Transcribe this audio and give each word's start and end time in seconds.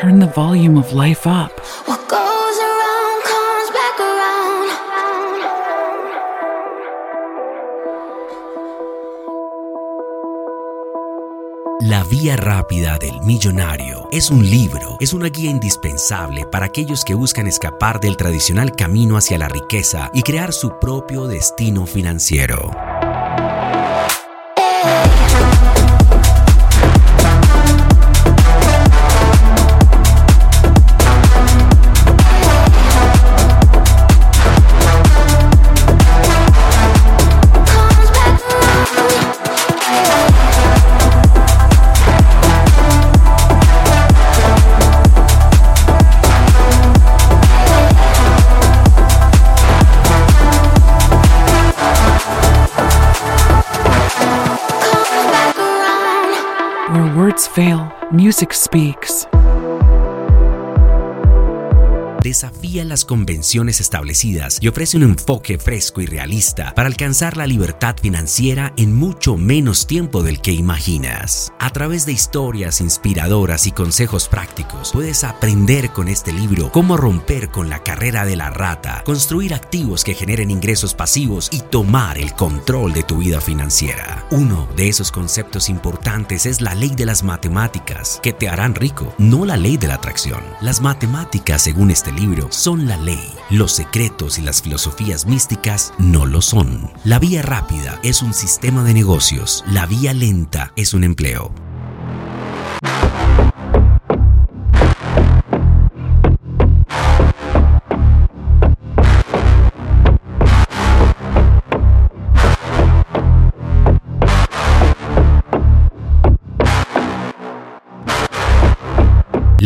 Turn 0.00 0.18
the 0.18 0.32
volume 0.34 0.78
of 0.78 0.94
life 0.94 1.26
up. 1.26 1.52
What 1.84 2.08
goes 2.08 2.58
around 2.58 3.22
comes 3.22 3.70
back 3.70 4.00
around. 4.00 4.70
La 11.82 12.02
Vía 12.04 12.36
Rápida 12.36 12.96
del 12.96 13.20
Millonario 13.20 14.08
es 14.10 14.30
un 14.30 14.48
libro, 14.48 14.96
es 15.00 15.12
una 15.12 15.28
guía 15.28 15.50
indispensable 15.50 16.46
para 16.46 16.64
aquellos 16.64 17.04
que 17.04 17.12
buscan 17.12 17.46
escapar 17.46 18.00
del 18.00 18.16
tradicional 18.16 18.72
camino 18.72 19.18
hacia 19.18 19.36
la 19.36 19.48
riqueza 19.48 20.10
y 20.14 20.22
crear 20.22 20.54
su 20.54 20.78
propio 20.78 21.26
destino 21.26 21.84
financiero. 21.84 22.70
Fail. 57.54 57.92
music 58.12 58.52
speaks. 58.54 59.26
Desafía 62.30 62.84
las 62.84 63.04
convenciones 63.04 63.80
establecidas 63.80 64.58
y 64.60 64.68
ofrece 64.68 64.96
un 64.96 65.02
enfoque 65.02 65.58
fresco 65.58 66.00
y 66.00 66.06
realista 66.06 66.72
para 66.76 66.86
alcanzar 66.86 67.36
la 67.36 67.44
libertad 67.44 67.96
financiera 68.00 68.72
en 68.76 68.94
mucho 68.94 69.36
menos 69.36 69.88
tiempo 69.88 70.22
del 70.22 70.40
que 70.40 70.52
imaginas. 70.52 71.52
A 71.58 71.70
través 71.70 72.06
de 72.06 72.12
historias 72.12 72.80
inspiradoras 72.80 73.66
y 73.66 73.72
consejos 73.72 74.28
prácticos, 74.28 74.92
puedes 74.92 75.24
aprender 75.24 75.90
con 75.90 76.06
este 76.06 76.32
libro 76.32 76.70
cómo 76.70 76.96
romper 76.96 77.48
con 77.50 77.68
la 77.68 77.82
carrera 77.82 78.24
de 78.24 78.36
la 78.36 78.50
rata, 78.50 79.02
construir 79.04 79.52
activos 79.52 80.04
que 80.04 80.14
generen 80.14 80.52
ingresos 80.52 80.94
pasivos 80.94 81.48
y 81.50 81.62
tomar 81.62 82.16
el 82.16 82.32
control 82.34 82.92
de 82.92 83.02
tu 83.02 83.16
vida 83.16 83.40
financiera. 83.40 84.24
Uno 84.30 84.68
de 84.76 84.88
esos 84.88 85.10
conceptos 85.10 85.68
importantes 85.68 86.46
es 86.46 86.60
la 86.60 86.76
ley 86.76 86.90
de 86.90 87.06
las 87.06 87.24
matemáticas, 87.24 88.20
que 88.22 88.32
te 88.32 88.48
harán 88.48 88.76
rico, 88.76 89.12
no 89.18 89.44
la 89.44 89.56
ley 89.56 89.76
de 89.76 89.88
la 89.88 89.94
atracción. 89.94 90.44
Las 90.60 90.80
matemáticas, 90.80 91.62
según 91.62 91.90
este 91.90 92.12
libro, 92.12 92.19
son 92.50 92.86
la 92.86 92.96
ley. 92.98 93.32
Los 93.50 93.72
secretos 93.72 94.38
y 94.38 94.42
las 94.42 94.60
filosofías 94.60 95.26
místicas 95.26 95.92
no 95.98 96.26
lo 96.26 96.42
son. 96.42 96.90
La 97.04 97.18
vía 97.18 97.42
rápida 97.42 97.98
es 98.02 98.22
un 98.22 98.34
sistema 98.34 98.84
de 98.84 98.94
negocios. 98.94 99.64
La 99.68 99.86
vía 99.86 100.12
lenta 100.12 100.72
es 100.76 100.92
un 100.92 101.04
empleo. 101.04 101.69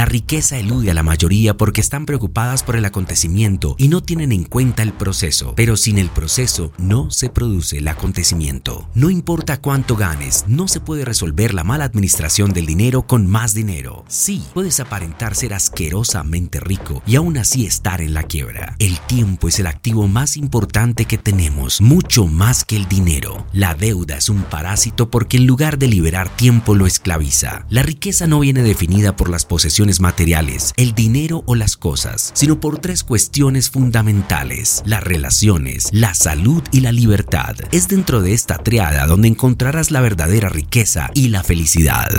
La 0.00 0.06
riqueza 0.06 0.56
elude 0.56 0.90
a 0.90 0.94
la 0.94 1.02
mayoría 1.02 1.58
porque 1.58 1.82
están 1.82 2.06
preocupadas 2.06 2.62
por 2.62 2.74
el 2.74 2.86
acontecimiento 2.86 3.74
y 3.76 3.88
no 3.88 4.02
tienen 4.02 4.32
en 4.32 4.44
cuenta 4.44 4.82
el 4.82 4.94
proceso. 4.94 5.52
Pero 5.54 5.76
sin 5.76 5.98
el 5.98 6.08
proceso 6.08 6.72
no 6.78 7.10
se 7.10 7.28
produce 7.28 7.76
el 7.76 7.86
acontecimiento. 7.86 8.88
No 8.94 9.10
importa 9.10 9.60
cuánto 9.60 9.96
ganes, 9.96 10.46
no 10.48 10.68
se 10.68 10.80
puede 10.80 11.04
resolver 11.04 11.52
la 11.52 11.64
mala 11.64 11.84
administración 11.84 12.54
del 12.54 12.64
dinero 12.64 13.02
con 13.02 13.26
más 13.26 13.52
dinero. 13.52 14.06
Sí, 14.08 14.42
puedes 14.54 14.80
aparentar 14.80 15.34
ser 15.34 15.52
asquerosamente 15.52 16.60
rico 16.60 17.02
y 17.06 17.16
aún 17.16 17.36
así 17.36 17.66
estar 17.66 18.00
en 18.00 18.14
la 18.14 18.22
quiebra. 18.22 18.76
El 18.78 18.98
tiempo 19.00 19.48
es 19.48 19.58
el 19.58 19.66
activo 19.66 20.08
más 20.08 20.38
importante 20.38 21.04
que 21.04 21.18
tenemos, 21.18 21.82
mucho 21.82 22.26
más 22.26 22.64
que 22.64 22.76
el 22.76 22.88
dinero. 22.88 23.46
La 23.52 23.74
deuda 23.74 24.16
es 24.16 24.30
un 24.30 24.44
parásito 24.44 25.10
porque 25.10 25.36
en 25.36 25.46
lugar 25.46 25.76
de 25.76 25.88
liberar 25.88 26.34
tiempo 26.34 26.74
lo 26.74 26.86
esclaviza. 26.86 27.66
La 27.68 27.82
riqueza 27.82 28.26
no 28.26 28.40
viene 28.40 28.62
definida 28.62 29.14
por 29.14 29.28
las 29.28 29.44
posesiones 29.44 29.89
materiales, 29.98 30.72
el 30.76 30.94
dinero 30.94 31.42
o 31.46 31.56
las 31.56 31.76
cosas, 31.76 32.30
sino 32.34 32.60
por 32.60 32.78
tres 32.78 33.02
cuestiones 33.02 33.70
fundamentales, 33.70 34.82
las 34.84 35.02
relaciones, 35.02 35.88
la 35.90 36.14
salud 36.14 36.62
y 36.70 36.80
la 36.80 36.92
libertad. 36.92 37.56
Es 37.72 37.88
dentro 37.88 38.22
de 38.22 38.34
esta 38.34 38.58
triada 38.58 39.06
donde 39.06 39.26
encontrarás 39.26 39.90
la 39.90 40.00
verdadera 40.00 40.48
riqueza 40.48 41.10
y 41.14 41.28
la 41.28 41.42
felicidad. 41.42 42.10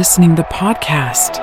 Listening 0.00 0.34
the 0.34 0.44
podcast. 0.44 1.36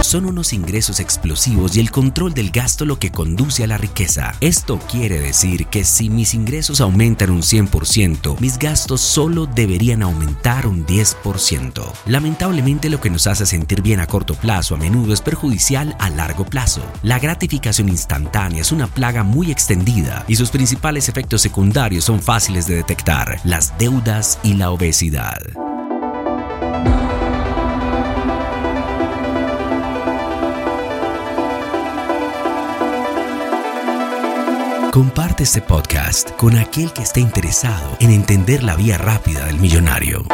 Son 0.00 0.24
unos 0.26 0.52
ingresos 0.52 1.00
explosivos 1.00 1.76
y 1.76 1.80
el 1.80 1.90
control 1.90 2.32
del 2.32 2.50
gasto 2.50 2.84
lo 2.84 2.98
que 2.98 3.10
conduce 3.10 3.64
a 3.64 3.66
la 3.66 3.76
riqueza. 3.76 4.34
Esto 4.40 4.78
quiere 4.90 5.18
decir 5.18 5.66
que 5.66 5.84
si 5.84 6.08
mis 6.08 6.34
ingresos 6.34 6.80
aumentan 6.80 7.30
un 7.30 7.42
100%, 7.42 8.38
mis 8.40 8.58
gastos 8.58 9.00
solo 9.00 9.46
deberían 9.46 10.02
aumentar 10.02 10.66
un 10.66 10.86
10%. 10.86 11.92
Lamentablemente 12.06 12.88
lo 12.88 13.00
que 13.00 13.10
nos 13.10 13.26
hace 13.26 13.44
sentir 13.44 13.82
bien 13.82 14.00
a 14.00 14.06
corto 14.06 14.34
plazo 14.34 14.76
a 14.76 14.78
menudo 14.78 15.12
es 15.12 15.20
perjudicial 15.20 15.94
a 15.98 16.10
largo 16.10 16.44
plazo. 16.46 16.82
La 17.02 17.18
gratificación 17.18 17.88
instantánea 17.88 18.62
es 18.62 18.72
una 18.72 18.86
plaga 18.86 19.24
muy 19.24 19.50
extendida 19.50 20.24
y 20.28 20.36
sus 20.36 20.50
principales 20.50 21.08
efectos 21.08 21.42
secundarios 21.42 22.04
son 22.04 22.22
fáciles 22.22 22.66
de 22.66 22.76
detectar, 22.76 23.40
las 23.44 23.76
deudas 23.78 24.38
y 24.42 24.54
la 24.54 24.70
obesidad. 24.70 25.38
Comparte 34.92 35.42
este 35.42 35.60
podcast 35.60 36.30
con 36.32 36.56
aquel 36.56 36.92
que 36.92 37.02
esté 37.02 37.20
interesado 37.20 37.96
en 38.00 38.10
entender 38.10 38.62
la 38.62 38.74
vía 38.74 38.96
rápida 38.96 39.44
del 39.44 39.58
millonario. 39.58 40.24